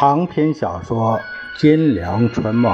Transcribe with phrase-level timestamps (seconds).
[0.00, 1.18] 长篇小说
[1.60, 2.72] 《金陵春梦》，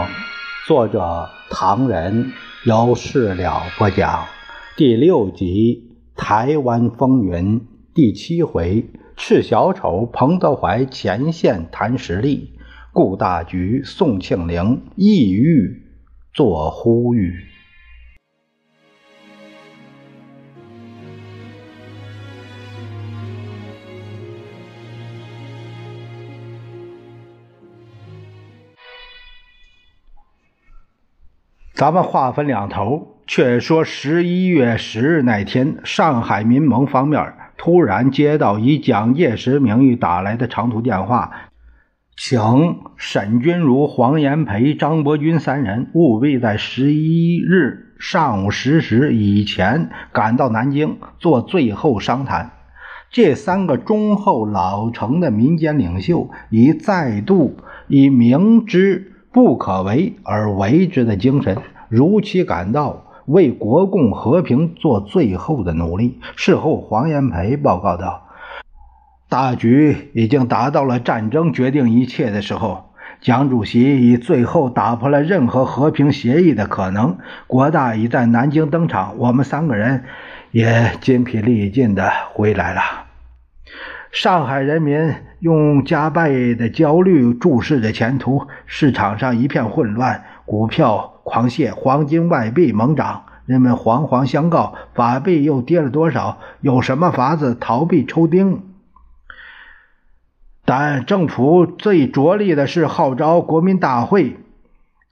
[0.64, 2.30] 作者唐人，
[2.64, 4.27] 由事了播讲，
[4.77, 7.60] 第六集《台湾风云》
[7.92, 12.52] 第七回：赤小丑彭德怀前线谈实力，
[12.92, 15.83] 顾大局宋庆龄意欲
[16.33, 17.34] 做呼吁。
[31.76, 41.32] 咱们话分两头，却说十一月十日那天，上海民盟方面突然接到以蒋介石名义打来的长途电话，
[42.16, 52.52] 请沈钧儒、黄炎培、张伯钧三人务必在十一日上午十时以前赶到南京做最后商谈。
[53.11, 59.12] 这三个忠厚老成的民间领袖已再度以明知。
[59.37, 61.59] 不可为而为之的精神，
[61.91, 66.19] 如期赶到，为国共和平做最后的努力。
[66.37, 68.29] 事后，黄炎培报告道
[69.29, 72.84] ：“大局已经达到了战争决定一切的时候。
[73.20, 77.19] 蒋主席已最后打破了任何和平协议的可能。
[77.47, 80.05] 国大已在南京登场，我们三个人
[80.51, 82.81] 也筋疲力尽的回来了。”
[84.12, 85.12] 上海人民
[85.47, 96.39] 用加倍的焦虑注视着前途，市场上一片混乱，股票狂泻，黄金、外币猛涨，人们惶惶相告：法币又跌了多少？
[96.62, 98.61] 有什么法子逃避抽丁？
[100.64, 104.36] 但政府最着力的是号召国民大会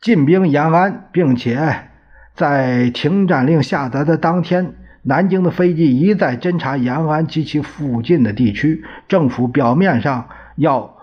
[0.00, 1.90] 进兵延安，并且
[2.34, 4.74] 在停战令下达的当天。
[5.06, 10.96] 南京的飞机一再侦察延安及其附近的地区，政府表面上要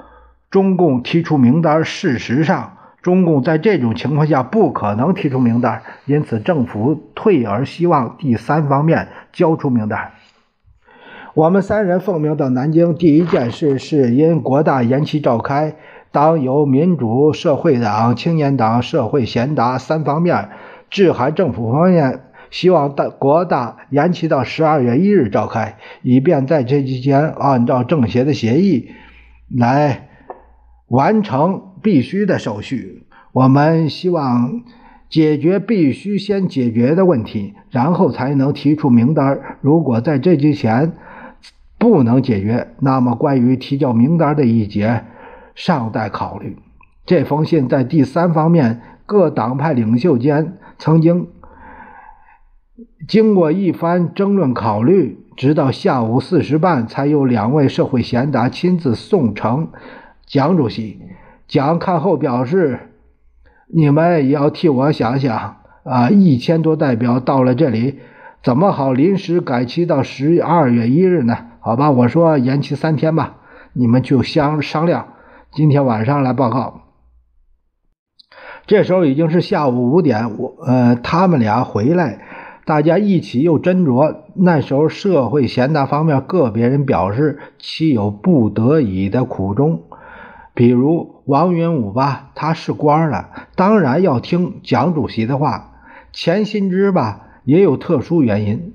[0.49, 10.13] 中共提出名单，事实上，中共在这种情况下不可能提出名单，因此政府退而希望第三方面交出名单。
[11.35, 15.75] 我们三人奉命到南京，第一件事是因国大延期召开，
[16.11, 20.49] 当由民主社会党、青年党、社会贤达三方面
[20.89, 22.21] 致函政府方面。
[22.51, 28.91] 希望大国大延期到十二月一日召开，以便在这期间按照政协的协议
[29.49, 30.09] 来
[30.87, 33.03] 完成必须的手续。
[33.31, 34.63] 我们希望
[35.09, 39.57] 解决必须先解决的问题，然后才能提出名单。
[39.61, 40.91] 如果在这之前
[41.77, 45.05] 不能解决，那么关于提交名单的一节
[45.55, 46.57] 尚待考虑。
[47.05, 51.29] 这封信在第三方面各党派领袖间曾经。
[53.07, 59.69] 经过一番争论考虑，直到下午四时半，才有两位社会贤达亲自送呈
[60.25, 61.01] 蒋主席。
[61.47, 62.91] 蒋看后表示
[63.73, 66.09] ：“你们也要替我想想啊！
[66.09, 67.99] 一千多代表到了这里，
[68.43, 71.37] 怎么好临时改期到十二月一日呢？
[71.59, 73.37] 好吧，我说延期三天吧，
[73.73, 75.07] 你们就相商量。
[75.51, 76.81] 今天晚上来报告。”
[78.67, 82.21] 这时候已经是下午五点，我呃，他们俩回来。
[82.65, 84.17] 大家一起又斟酌。
[84.35, 89.81] 那时候，社会贤达方面个别人表示，其有不得已的苦衷。
[90.53, 95.69] 比如王云武吧，他是官了，当然要听蒋主席的话。
[96.13, 98.73] 钱新之吧，也有特殊原因。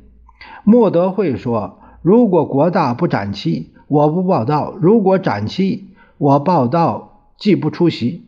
[0.65, 8.25] 莫德惠说：“如果国大不展期，我不报道；如果展期，我报道，既不出席。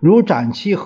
[0.00, 0.76] 如展期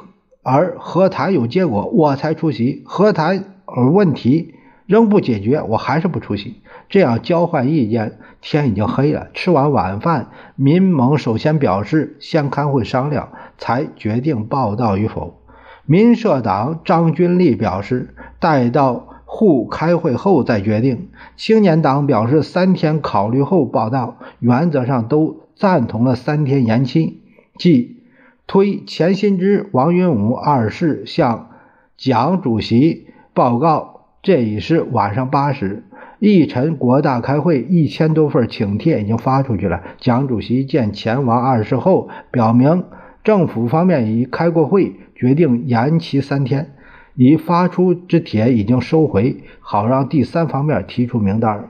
[0.43, 2.83] 而和谈有结果，我才出席。
[2.85, 3.45] 和谈。”
[3.77, 4.55] 而问题
[4.87, 6.63] 仍不解决，我还是不出席。
[6.89, 9.29] 这样交换意见，天已经黑了。
[9.35, 15.41] 吃完晚饭，民盟首先表示先开会商量，才决定报道与否。
[15.87, 21.09] 民社党张军立表示，待到沪开会后再决定。
[21.37, 27.23] 青年党表示三天考虑后报道，原则上都赞同了三天延期，
[27.59, 28.03] 即
[28.47, 31.49] 推钱新之、王云武二世向
[31.97, 33.04] 蒋主席。
[33.35, 35.83] 报告，这已是晚上八时。
[36.21, 39.83] 一晨国大开会，一千多份请帖已经发出去了。
[39.99, 42.85] 蒋主席见前王二世后，表明
[43.25, 46.71] 政府方面已开过会，决定延期三天。
[47.17, 51.69] 已发出之帖已经收回，好让第三方面提出名单。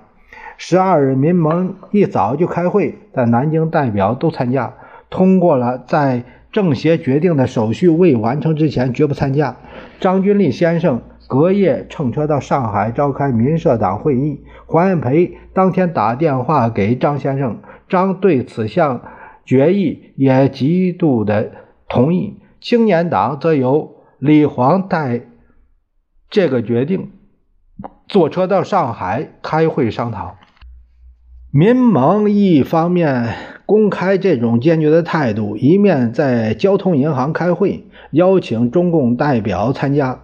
[0.59, 4.75] 十二日，民盟一早就开会，在南京代表都参加，
[5.09, 9.57] 通过了在政协决定的手续未完成之前绝不参加。
[9.99, 11.01] 张君立先生。
[11.27, 19.03] 隔夜乘车到上海召开民社党会议，黄炎培当天打电话给张先生，张对此项
[19.45, 21.51] 决议也极度的
[21.89, 22.41] 同意。
[22.61, 25.23] 青年党则由李煌带
[26.31, 27.11] 这个决定，
[28.09, 30.37] 坐车到上海开会商讨。
[31.51, 33.35] 民盟一方面
[33.65, 40.21] 公开这种坚决的态度，一面在交通银行开会，邀请中共代表参加。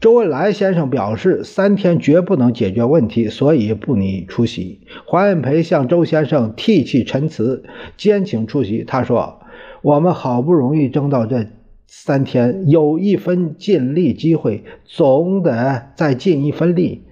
[0.00, 4.80] 周恩来先生表示，三天绝不能解决问题，所以不拟出席。
[5.04, 7.62] 黄炎培向周先生涕泣陈词，
[7.98, 8.82] 坚请出席。
[8.82, 9.40] 他说
[9.84, 11.46] ：“我们好不容易争到这
[11.86, 17.02] 三天，有一分尽力机会，总得再尽一分力。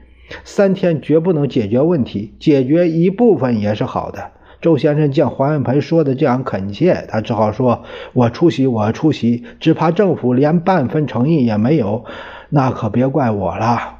[0.42, 12.04] 三天绝不能解决问题，解决一部分也是好的。”周先生见黄炎培说的这样恳切，他只好说：“我出席，我出席，只怕政府连半分诚意也没有。”
[12.50, 13.98] 那可别怪我了。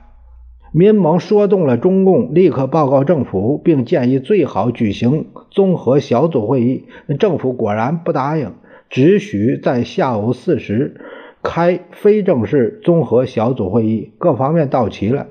[0.72, 6.86] 民盟说动了中共，立刻报告政府，并建议最好举行综合小组会议。
[7.18, 8.52] 政府果然不答应，
[8.90, 11.00] 只许在下午四时
[11.42, 14.12] 开非正式综合小组会议。
[14.18, 15.26] 各方面到齐了，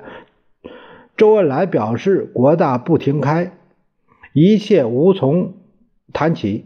[1.15, 3.51] 周恩来表示国大不停开，
[4.33, 5.53] 一切无从
[6.13, 6.65] 谈起。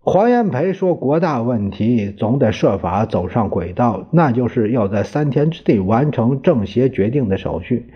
[0.00, 7.90] 黄炎培说：“国大问题总得设法走上轨道，那就是要在三天之内完成政协决定的手续。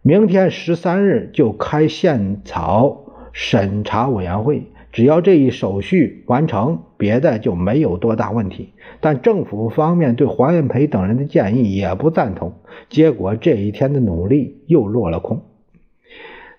[0.00, 8.74] 明天十三日就开宪草审查委员会，只要这一手续完成，别的就没有多大问题。
[9.00, 12.52] 但政府方面对黄炎培等人的建议也不赞同，
[12.88, 15.42] 结果这一天的努力又落了空。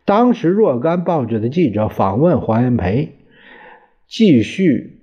[0.05, 3.11] 当时若干报纸的记者访问黄炎培。”
[4.07, 4.99] 继续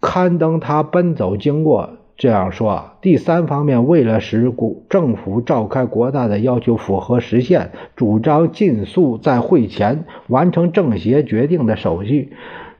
[0.00, 12.32] 刊登他奔走经过，这样说：第三方面，为了使国政府召开国大的要求符合实现，主张尽速在会前完成政协决定的手续，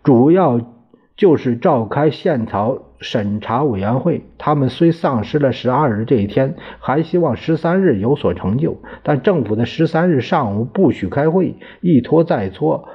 [0.02, 0.58] 主要
[1.20, 4.24] 就是召开宪草审查委员会。
[4.38, 12.88] 他们虽丧失了十二日这一天，还希望十三日有所成就，但政府的十三日上午不许开会，一拖再拖。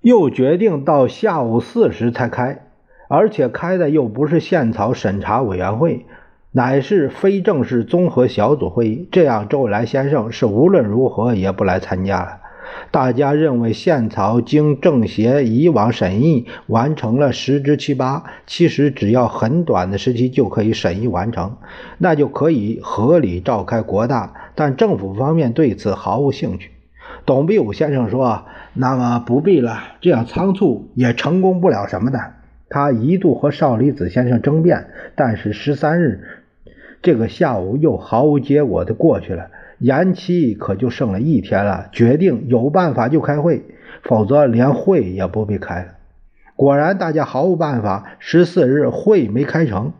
[0.00, 2.68] 又决定到下午四时才开，
[3.06, 6.06] 而且开的又不是宪草审查委员会，
[6.52, 9.06] 乃是非正式综合小组会议。
[9.12, 12.47] 这样，周恩来先生是无论如何也不来参加了。
[12.90, 21.56] 大家认为，宪草经政协以往审议完成了十之七八，其实只要很短的时期就可以审议完成，
[21.98, 24.32] 那就可以合理召开国大。
[24.54, 26.70] 但政府方面对此毫无兴趣。
[27.24, 28.44] 董必武先生说。
[28.74, 32.20] 那么不必了，这样仓促也成功不了什么的。
[32.68, 34.86] 他一度和少离子先生争辩，
[35.16, 36.22] 但是十三日
[37.02, 41.88] 这个下午又毫无结果的过去了，延期可就剩了一天了。
[41.92, 43.64] 决定有办法就开会，
[44.02, 45.88] 否则连会也不必开了。
[46.56, 48.16] 果然，大家毫无办法。
[48.18, 49.92] 十四日会没开成，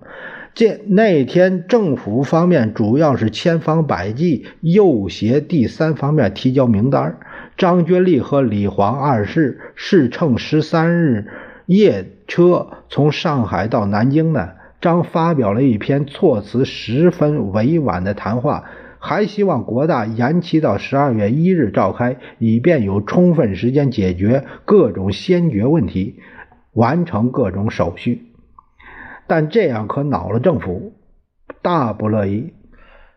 [0.55, 7.17] 这那天政府方面主要是千方百计诱挟第三方面提交名单。
[7.57, 11.27] 张君丽和李煌二世是乘十三日
[11.67, 14.57] 夜车从上海到南京的。
[14.81, 18.65] 张发表了一篇措辞十分委婉的谈话，
[18.99, 26.21] 还希望国大延期到十二月一日召开，以便有充分时间解决各种先决问题，
[26.73, 28.33] 完成各种手续。
[29.27, 30.95] 但这样可恼了政府，
[31.63, 32.53] 大不乐意，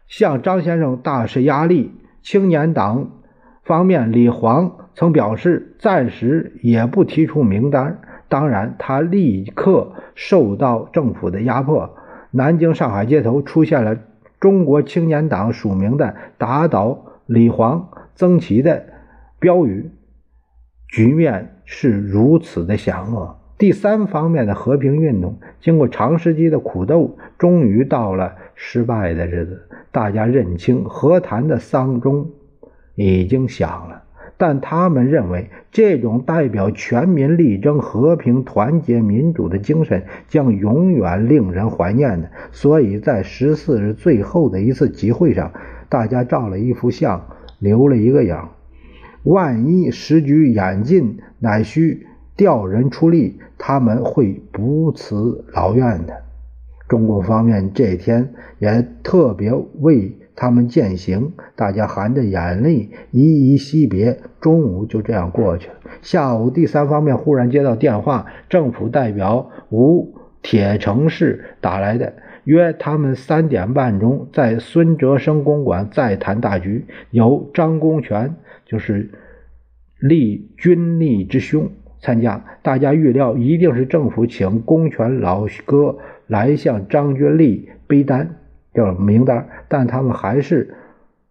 [0.08, 1.92] 向张先生大施压力。
[2.22, 3.12] 青年党。
[3.64, 8.02] 方面，李煌曾表示暂时也不提出名单。
[8.28, 11.96] 当然，他立刻受到政府的压迫。
[12.32, 13.96] 南京、上海街头出现了
[14.42, 18.84] 中国青年党署名的“打倒李煌、曾琦”的
[19.40, 19.90] 标语，
[20.90, 23.38] 局面是如此的险恶。
[23.58, 29.70] 第三方面的和平运动，经过长时期的苦斗，终于到了失败的日子。
[29.92, 32.32] 大家认清和谈的丧钟。
[32.96, 34.01] 已经响了，
[34.42, 42.32] 但他们认为这种代表全民力争和平、团结、民主的精神将永远令人怀念的。
[42.52, 45.52] 所以在十四日最后的一次集会上，
[45.90, 47.24] 大家照了一幅相，
[47.60, 48.36] 留了一个影。
[49.22, 56.16] 万一时局演进，乃需调人出力，他们会不辞劳怨的。
[56.90, 60.18] 中共方面这天也特别为。
[60.42, 64.18] 他们践行，大家含着眼泪依依惜别。
[64.40, 65.76] 中午就这样过去了。
[66.02, 72.14] 下午，第三方面忽然接到电话，政府代表吴铁城市打来的，
[72.46, 76.88] 约他们三点半钟在孙哲生公馆再谈大局。
[77.12, 78.34] 由张公权，
[78.66, 79.12] 就是
[80.00, 81.70] 立军力之兄，
[82.00, 82.44] 参加。
[82.64, 88.38] 大家预料一定是政府请公权老哥来向张君丽背单，
[88.74, 90.76] 叫名单，但他们还是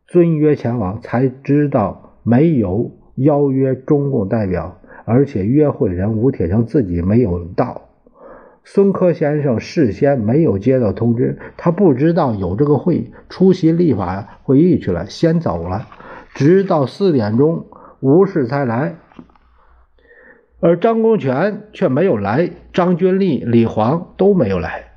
[0.07, 1.01] 遵约前往。
[1.01, 7.83] 才知道没有邀约中共代表，而且约会人吴铁城自己没有到。
[8.63, 15.89] 孙科先生事先没有接到通知，他不知道有这个会，出席立法会议去了，先走了。
[16.35, 17.67] 直到四点钟，
[18.01, 18.97] 吴氏才来，
[20.61, 24.90] 而张公权却没有来，张君丽、李煌都没有来。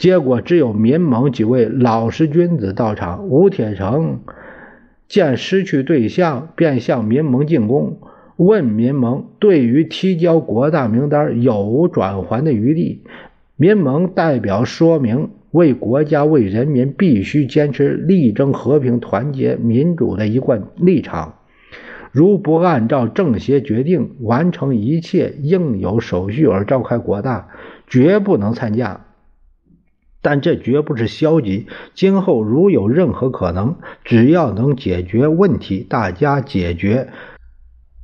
[0.00, 3.28] 结果只有民盟几位老实君子到场。
[3.28, 4.20] 吴铁城
[5.08, 7.98] 见失去对象，便向民盟进攻。
[8.36, 13.02] 问民盟对于提交国大名单有无转还的余地？
[13.56, 21.34] 民盟代表说明：为国家为人民，必须坚持力争和平、团结、民主的一贯立场。
[22.10, 27.48] 如不按照政协决定完成一切应有手续而召开国大，
[27.86, 29.04] 绝不能参加。
[30.22, 31.66] 但这绝不是消极。
[31.94, 37.08] 今后如有任何可能，只要能解决问题，大家解决。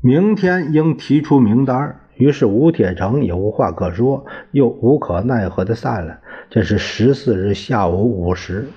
[0.02, 6.18] 明天应提出名单于是吴铁城也无话可说，又无可奈何的散了。
[6.48, 8.68] 这是十四日下午五时。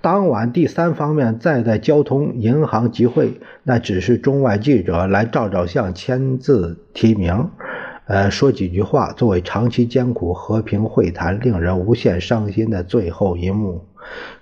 [0.00, 7.50] 当晚，第三方面再在交通银行集会，那只是中外记者来照照相、签字提名，
[8.06, 13.86] 呃，说几句话，作为长期艰苦和平会谈令人无限伤心的最后一幕。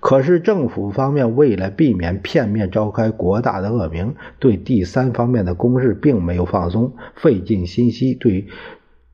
[0.01, 8.47] 可是政府方面为了避免片面召开国大的恶名，对第三方面的攻势并没有放松，费尽心机对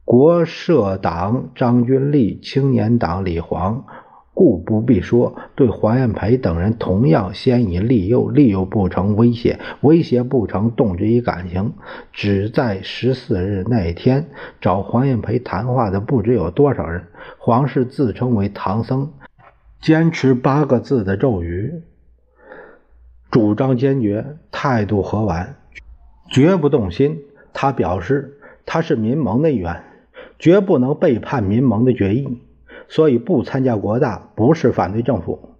[0.04, 3.86] 国社党张君丽、青年党李煌，
[4.34, 11.72] 故不必说，对黄炎培等人同样先以利诱，利诱不成威胁，威胁不成动之以感情。
[12.12, 14.26] 只在十四日那一天
[14.60, 17.04] 找黄炎培谈话的不知有多少人，
[17.38, 19.12] 黄氏自称为唐僧。
[19.80, 21.82] 坚持八个字的咒语，
[23.30, 25.56] 主张坚决，态度和婉，
[26.30, 27.20] 绝不动心。
[27.52, 29.84] 他表示，他是民盟的一员，
[30.38, 32.40] 绝不能背叛民盟的决议，
[32.88, 35.50] 所以不参加国大，不是反对政府。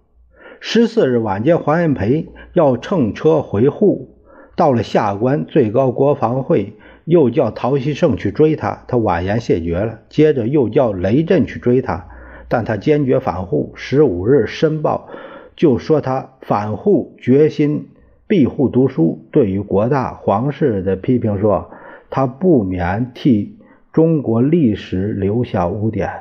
[0.59, 4.15] 十四日晚间，黄炎培要乘车回沪，
[4.55, 9.99] 到了下关，最高国防会又叫陶希圣去追他，他婉言谢绝了。
[10.09, 12.07] 接着又叫雷震去追他。
[12.47, 13.73] 但他坚决反沪。
[13.73, 15.09] 十五日申报
[15.55, 17.89] 就说他反沪决心
[18.27, 19.25] 庇护读书。
[19.31, 21.71] 对于国大皇室的批评说，
[22.11, 23.57] 他不免替
[23.91, 26.11] 中国历史留下污点。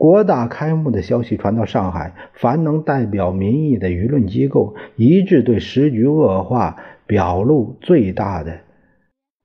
[0.00, 8.60] 国大开幕的消息传到上海，凡能代表民意的舆论机构一致对时局恶化表露最大的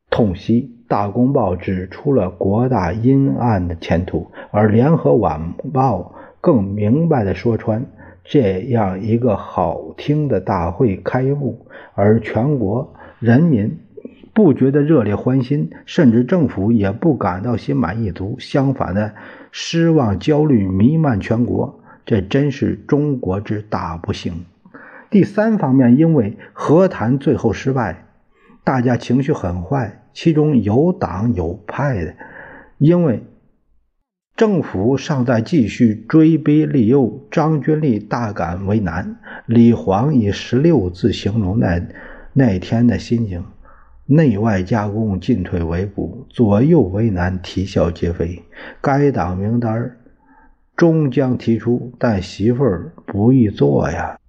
[0.10, 0.72] 痛惜。
[0.88, 7.88] 大公报指出了国大阴暗的前途，而联合晚报更明白地说穿：
[8.24, 13.80] 这样一个好听的大会开幕，而全国人民
[14.36, 19.15] 不觉得热烈欢欣，甚至政府也不感到心满意足，相反的，
[19.50, 21.80] 失望、焦虑弥漫全国。
[22.06, 24.44] 这真是中国之大不幸。
[25.10, 28.08] 第三方面，因为和谈最后失败，
[28.65, 30.04] 大家情绪很坏。
[30.13, 32.13] 其中有党有派的，
[32.77, 33.24] 因为
[34.36, 39.15] 政府尚在继续追逼利诱，张君丽大感为难。
[39.46, 41.82] 李煌以十六字形容那
[42.34, 43.46] 那天的心情：
[44.08, 48.44] 内外夹攻，进退维谷，左右为难，啼笑皆非。
[48.80, 49.98] 该党名单
[50.76, 54.20] 终将提出，但媳妇儿不易做呀。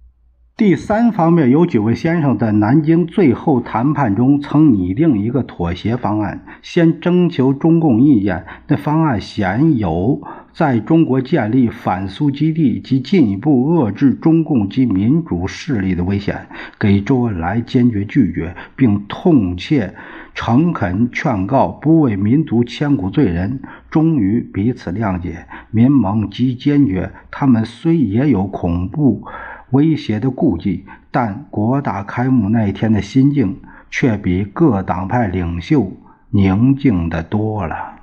[0.57, 8.43] 第三方面，有几位先生在南京最后谈判中曾拟定一个妥协方案，先征求中共意见。
[8.67, 10.19] 那方案显有
[10.51, 16.47] 在中国建立反苏基地及进一步遏制中共及民主势力的危险，
[16.79, 19.93] 给周恩来坚决拒绝，并痛切
[20.33, 23.59] 诚恳劝告不为民族千古罪人。
[23.91, 27.11] 终于彼此谅解，民盟极坚决。
[27.29, 29.23] 他们虽也有恐怖。
[29.71, 33.59] 威胁的顾忌，但国大开幕那一天的心境
[33.89, 35.91] 却比各党派领袖
[36.29, 37.96] 宁静的多了。